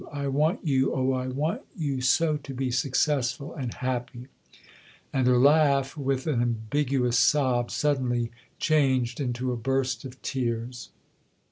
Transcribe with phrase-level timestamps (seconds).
[0.11, 4.29] I want you oh, I want you so to be successful and happy!"
[5.13, 10.89] And her laugh, with an ambiguous sob, suddenly changed into a burst of tears.